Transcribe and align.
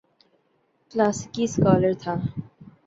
کلاسیکی 0.89 1.43
سکالر 1.53 1.93
تھا۔ 2.01 2.13